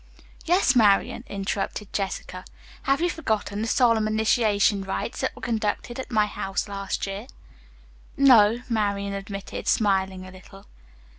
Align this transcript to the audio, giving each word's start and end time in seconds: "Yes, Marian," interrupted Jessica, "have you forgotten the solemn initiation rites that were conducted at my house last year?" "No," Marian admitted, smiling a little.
"Yes, 0.45 0.75
Marian," 0.75 1.23
interrupted 1.27 1.93
Jessica, 1.93 2.43
"have 2.89 3.01
you 3.01 3.09
forgotten 3.11 3.61
the 3.61 3.67
solemn 3.67 4.07
initiation 4.07 4.81
rites 4.83 5.21
that 5.21 5.35
were 5.35 5.43
conducted 5.43 5.99
at 5.99 6.09
my 6.09 6.25
house 6.25 6.67
last 6.67 7.05
year?" 7.05 7.27
"No," 8.17 8.63
Marian 8.67 9.13
admitted, 9.13 9.67
smiling 9.67 10.25
a 10.25 10.31
little. 10.31 10.65